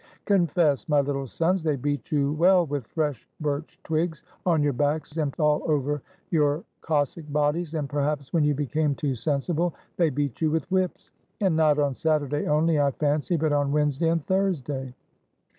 Confess, 0.25 0.89
my 0.89 0.99
little 0.99 1.27
sons, 1.27 1.61
they 1.61 1.75
beat 1.75 2.11
you 2.11 2.33
well 2.33 2.65
with 2.65 2.87
fresh 2.87 3.29
birch 3.39 3.79
twigs, 3.83 4.23
on 4.47 4.63
your 4.63 4.73
backs, 4.73 5.15
and 5.17 5.31
all 5.39 5.61
over 5.67 6.01
your 6.31 6.63
Cossack 6.81 7.31
bodies; 7.31 7.75
and 7.75 7.87
perhaps, 7.87 8.33
when 8.33 8.43
you 8.43 8.55
became 8.55 8.95
too 8.95 9.13
sensible, 9.13 9.75
they 9.97 10.09
beat 10.09 10.41
you 10.41 10.49
with 10.49 10.65
whips. 10.71 11.11
And 11.39 11.55
not 11.55 11.77
on 11.77 11.93
Saturday 11.93 12.47
only, 12.47 12.79
I 12.79 12.89
fancy, 12.89 13.37
but 13.37 13.53
on 13.53 13.71
Wednesday 13.71 14.09
and 14.09 14.25
Thursday." 14.25 14.95